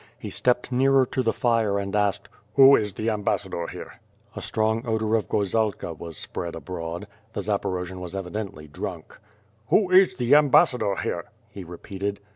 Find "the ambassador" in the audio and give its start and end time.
2.93-3.67, 10.15-10.95